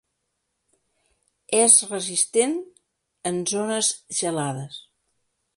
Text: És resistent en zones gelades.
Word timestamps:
És 1.59 1.75
resistent 1.93 2.57
en 3.33 3.39
zones 3.55 3.95
gelades. 4.25 4.85